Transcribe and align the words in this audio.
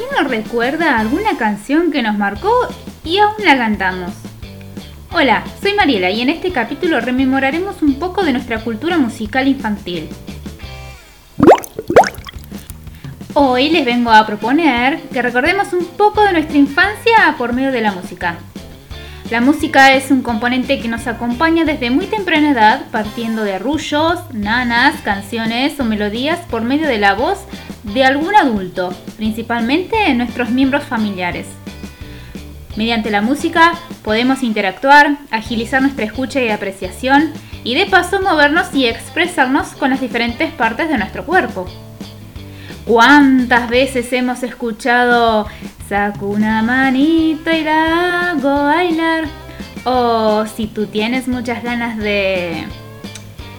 nos 0.00 0.30
recuerda 0.30 0.98
alguna 0.98 1.36
canción 1.36 1.90
que 1.90 2.02
nos 2.02 2.16
marcó 2.16 2.52
y 3.04 3.18
aún 3.18 3.34
la 3.44 3.56
cantamos. 3.56 4.12
Hola, 5.12 5.44
soy 5.60 5.74
Mariela 5.74 6.10
y 6.10 6.20
en 6.22 6.30
este 6.30 6.52
capítulo 6.52 7.00
rememoraremos 7.00 7.82
un 7.82 7.98
poco 7.98 8.24
de 8.24 8.32
nuestra 8.32 8.60
cultura 8.60 8.98
musical 8.98 9.46
infantil. 9.48 10.08
Hoy 13.34 13.70
les 13.70 13.84
vengo 13.84 14.10
a 14.10 14.26
proponer 14.26 15.00
que 15.12 15.22
recordemos 15.22 15.72
un 15.72 15.86
poco 15.86 16.22
de 16.22 16.32
nuestra 16.32 16.58
infancia 16.58 17.34
por 17.38 17.52
medio 17.52 17.72
de 17.72 17.80
la 17.80 17.92
música. 17.92 18.36
La 19.30 19.40
música 19.40 19.94
es 19.94 20.10
un 20.10 20.20
componente 20.22 20.78
que 20.80 20.88
nos 20.88 21.06
acompaña 21.06 21.64
desde 21.64 21.88
muy 21.88 22.04
temprana 22.06 22.50
edad, 22.50 22.82
partiendo 22.90 23.44
de 23.44 23.54
arrullos, 23.54 24.18
nanas, 24.34 25.00
canciones 25.00 25.80
o 25.80 25.84
melodías 25.84 26.38
por 26.50 26.62
medio 26.62 26.86
de 26.86 26.98
la 26.98 27.14
voz 27.14 27.38
de 27.82 28.04
algún 28.04 28.34
adulto, 28.34 28.94
principalmente 29.16 30.12
nuestros 30.14 30.50
miembros 30.50 30.84
familiares. 30.84 31.46
Mediante 32.76 33.10
la 33.10 33.20
música 33.20 33.74
podemos 34.02 34.42
interactuar, 34.42 35.18
agilizar 35.30 35.82
nuestra 35.82 36.06
escucha 36.06 36.40
y 36.40 36.48
apreciación 36.48 37.32
y 37.64 37.74
de 37.74 37.86
paso 37.86 38.20
movernos 38.22 38.74
y 38.74 38.86
expresarnos 38.86 39.68
con 39.68 39.90
las 39.90 40.00
diferentes 40.00 40.50
partes 40.52 40.88
de 40.88 40.98
nuestro 40.98 41.24
cuerpo. 41.24 41.66
¿Cuántas 42.84 43.68
veces 43.68 44.12
hemos 44.12 44.42
escuchado 44.42 45.46
Saco 45.88 46.26
una 46.26 46.62
manita 46.62 47.56
y 47.56 47.62
la 47.62 48.30
hago 48.30 48.64
bailar? 48.64 49.24
O 49.84 50.46
si 50.46 50.66
tú 50.66 50.86
tienes 50.86 51.28
muchas 51.28 51.62
ganas 51.62 51.98
de... 51.98 52.64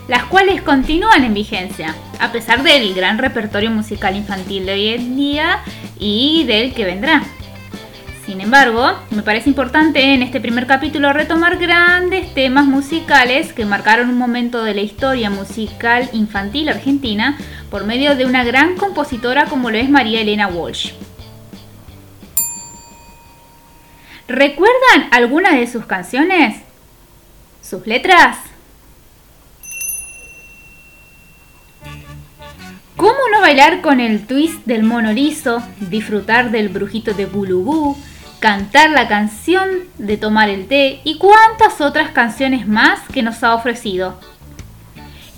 Las 0.06 0.24
cuales 0.24 0.60
continúan 0.60 1.24
en 1.24 1.32
vigencia, 1.32 1.94
a 2.20 2.30
pesar 2.30 2.62
del 2.62 2.94
gran 2.94 3.18
repertorio 3.18 3.70
musical 3.70 4.14
infantil 4.16 4.66
de 4.66 4.72
hoy 4.72 4.88
en 4.88 5.16
día 5.16 5.60
y 5.98 6.44
del 6.44 6.74
que 6.74 6.84
vendrá. 6.84 7.22
Sin 8.26 8.40
embargo, 8.40 8.98
me 9.10 9.22
parece 9.22 9.48
importante 9.50 10.14
en 10.14 10.22
este 10.22 10.40
primer 10.40 10.66
capítulo 10.66 11.12
retomar 11.12 11.56
grandes 11.56 12.32
temas 12.34 12.66
musicales 12.66 13.52
que 13.52 13.64
marcaron 13.64 14.10
un 14.10 14.18
momento 14.18 14.62
de 14.62 14.74
la 14.74 14.82
historia 14.82 15.30
musical 15.30 16.08
infantil 16.12 16.68
argentina 16.68 17.38
por 17.70 17.84
medio 17.84 18.14
de 18.14 18.26
una 18.26 18.44
gran 18.44 18.76
compositora 18.76 19.46
como 19.46 19.70
lo 19.70 19.78
es 19.78 19.88
María 19.88 20.20
Elena 20.20 20.48
Walsh. 20.48 20.92
¿Recuerdan 24.28 25.08
alguna 25.10 25.54
de 25.54 25.66
sus 25.66 25.84
canciones? 25.84 26.56
¿Sus 27.62 27.86
letras? 27.86 28.38
¿Cómo 33.34 33.46
no 33.46 33.48
bailar 33.48 33.80
con 33.80 33.98
el 33.98 34.28
twist 34.28 34.64
del 34.64 34.84
mono 34.84 35.12
liso, 35.12 35.60
disfrutar 35.80 36.52
del 36.52 36.68
brujito 36.68 37.14
de 37.14 37.26
Bulubú, 37.26 37.96
cantar 38.38 38.90
la 38.90 39.08
canción 39.08 39.70
de 39.98 40.16
tomar 40.16 40.48
el 40.48 40.68
té 40.68 41.00
y 41.02 41.18
cuántas 41.18 41.80
otras 41.80 42.10
canciones 42.10 42.68
más 42.68 43.00
que 43.12 43.24
nos 43.24 43.42
ha 43.42 43.54
ofrecido. 43.54 44.20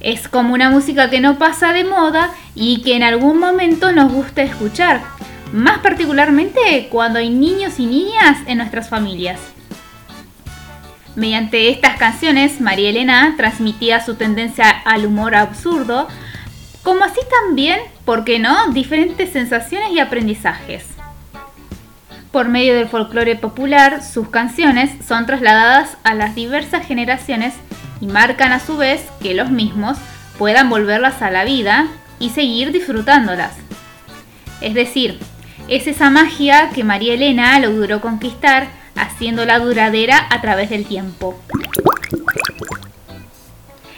Es 0.01 0.29
como 0.29 0.53
una 0.53 0.69
música 0.69 1.09
que 1.09 1.21
no 1.21 1.39
pasa 1.39 1.73
de 1.73 1.85
moda 1.85 2.33
y 2.55 2.83
que 2.83 2.97
en 2.97 3.03
algún 3.03 3.39
momento 3.39 3.91
nos 3.93 4.13
gusta 4.13 4.43
escuchar, 4.43 5.01
más 5.55 5.79
particularmente 5.79 6.89
cuando 6.91 7.19
hay 7.19 7.31
niños 7.31 7.81
y 7.81 7.87
niñas 7.87 8.37
en 8.47 8.59
nuestras 8.59 8.91
familias. 8.91 9.41
Mediante 11.15 11.71
estas 11.71 11.97
canciones, 11.97 12.61
María 12.61 12.91
Elena 12.91 13.35
transmitía 13.39 14.05
su 14.05 14.17
tendencia 14.17 14.69
al 14.69 15.07
humor 15.07 15.35
absurdo, 15.35 16.09
como 16.87 17.03
así 17.03 17.19
también, 17.43 17.81
¿por 18.05 18.23
qué 18.23 18.39
no?, 18.39 18.69
diferentes 18.69 19.33
sensaciones 19.33 19.91
y 19.91 19.99
aprendizajes. 19.99 20.85
Por 22.31 22.47
medio 22.47 22.77
del 22.77 22.87
folclore 22.87 23.35
popular, 23.35 24.05
sus 24.05 24.29
canciones 24.29 24.93
son 25.05 25.27
trasladadas 25.27 25.97
a 26.05 26.15
las 26.15 26.37
diversas 26.37 26.87
generaciones 26.87 27.55
y 28.01 28.07
marcan 28.07 28.53
a 28.53 28.61
su 28.61 28.77
vez 28.77 29.03
que 29.21 29.35
los 29.35 29.51
mismos 29.51 29.99
puedan 30.39 30.71
volverlas 30.71 31.23
a 31.23 31.33
la 31.33 31.43
vida 31.45 31.89
y 32.21 32.31
seguir 32.31 32.71
disfrutándolas. 32.71 33.57
Es 34.61 34.75
decir, 34.75 35.19
es 35.67 35.89
esa 35.89 36.09
magia 36.09 36.71
que 36.73 36.85
María 36.85 37.15
Elena 37.15 37.59
logró 37.59 38.01
conquistar 38.01 38.69
haciéndola 38.95 39.59
duradera 39.59 40.25
a 40.31 40.41
través 40.41 40.71
del 40.71 40.87
tiempo. 40.87 41.37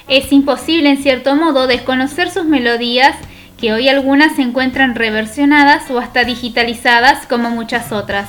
Es 0.08 0.32
imposible 0.32 0.88
en 0.88 1.02
cierto 1.02 1.36
modo 1.36 1.66
desconocer 1.66 2.30
sus 2.30 2.46
melodías 2.46 3.14
que 3.60 3.74
hoy 3.74 3.88
algunas 3.88 4.36
se 4.36 4.42
encuentran 4.42 4.94
reversionadas 4.94 5.90
o 5.90 5.98
hasta 5.98 6.24
digitalizadas 6.24 7.26
como 7.26 7.50
muchas 7.50 7.92
otras. 7.92 8.28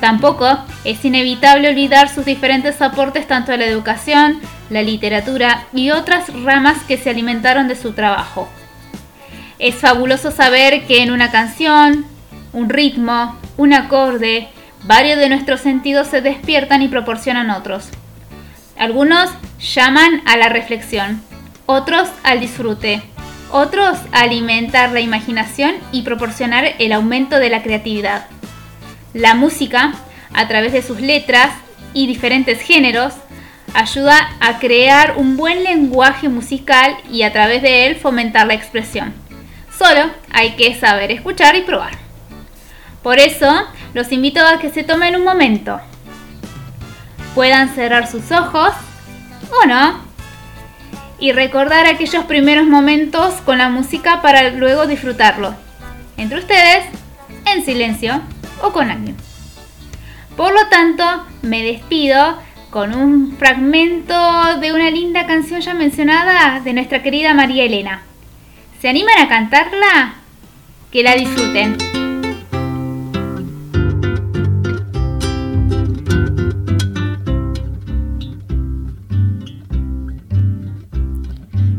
Tampoco 0.00 0.46
es 0.84 1.04
inevitable 1.04 1.70
olvidar 1.70 2.08
sus 2.08 2.24
diferentes 2.24 2.80
aportes 2.80 3.26
tanto 3.26 3.52
a 3.52 3.56
la 3.56 3.66
educación, 3.66 4.40
la 4.70 4.82
literatura 4.82 5.66
y 5.72 5.90
otras 5.90 6.32
ramas 6.44 6.78
que 6.86 6.96
se 6.96 7.10
alimentaron 7.10 7.66
de 7.66 7.74
su 7.74 7.92
trabajo. 7.92 8.48
Es 9.58 9.74
fabuloso 9.74 10.30
saber 10.30 10.86
que 10.86 11.02
en 11.02 11.10
una 11.10 11.32
canción, 11.32 12.06
un 12.52 12.68
ritmo, 12.68 13.36
un 13.56 13.72
acorde, 13.72 14.48
varios 14.84 15.18
de 15.18 15.28
nuestros 15.28 15.60
sentidos 15.60 16.06
se 16.06 16.20
despiertan 16.20 16.82
y 16.82 16.88
proporcionan 16.88 17.50
otros. 17.50 17.88
Algunos 18.78 19.30
llaman 19.58 20.22
a 20.24 20.36
la 20.36 20.48
reflexión, 20.48 21.20
otros 21.66 22.08
al 22.22 22.38
disfrute, 22.38 23.02
otros 23.50 23.98
alimentar 24.12 24.92
la 24.92 25.00
imaginación 25.00 25.74
y 25.90 26.02
proporcionar 26.02 26.76
el 26.78 26.92
aumento 26.92 27.40
de 27.40 27.50
la 27.50 27.62
creatividad. 27.64 28.26
La 29.14 29.34
música, 29.34 29.94
a 30.32 30.46
través 30.46 30.72
de 30.72 30.82
sus 30.82 31.00
letras 31.00 31.50
y 31.92 32.06
diferentes 32.06 32.60
géneros, 32.60 33.14
ayuda 33.74 34.30
a 34.38 34.60
crear 34.60 35.14
un 35.16 35.36
buen 35.36 35.64
lenguaje 35.64 36.28
musical 36.28 36.96
y 37.10 37.22
a 37.22 37.32
través 37.32 37.62
de 37.62 37.86
él 37.86 37.96
fomentar 37.96 38.46
la 38.46 38.54
expresión. 38.54 39.12
Solo 39.76 40.10
hay 40.30 40.52
que 40.52 40.76
saber 40.76 41.10
escuchar 41.10 41.56
y 41.56 41.62
probar. 41.62 41.98
Por 43.02 43.18
eso, 43.18 43.66
los 43.94 44.12
invito 44.12 44.40
a 44.46 44.60
que 44.60 44.70
se 44.70 44.84
tomen 44.84 45.16
un 45.16 45.24
momento. 45.24 45.80
Puedan 47.38 47.72
cerrar 47.72 48.08
sus 48.08 48.32
ojos 48.32 48.72
o 49.62 49.66
no 49.68 50.00
y 51.20 51.30
recordar 51.30 51.86
aquellos 51.86 52.24
primeros 52.24 52.66
momentos 52.66 53.34
con 53.42 53.58
la 53.58 53.68
música 53.68 54.20
para 54.22 54.50
luego 54.50 54.88
disfrutarlo. 54.88 55.54
Entre 56.16 56.40
ustedes, 56.40 56.86
en 57.46 57.64
silencio 57.64 58.22
o 58.60 58.72
con 58.72 58.90
alguien. 58.90 59.16
Por 60.36 60.52
lo 60.52 60.66
tanto, 60.66 61.04
me 61.42 61.62
despido 61.62 62.40
con 62.70 62.92
un 62.92 63.36
fragmento 63.38 64.58
de 64.58 64.72
una 64.72 64.90
linda 64.90 65.24
canción 65.28 65.60
ya 65.60 65.74
mencionada 65.74 66.58
de 66.58 66.72
nuestra 66.72 67.04
querida 67.04 67.34
María 67.34 67.62
Elena. 67.62 68.02
¿Se 68.80 68.88
animan 68.88 69.16
a 69.16 69.28
cantarla? 69.28 70.14
Que 70.90 71.04
la 71.04 71.14
disfruten. 71.14 71.87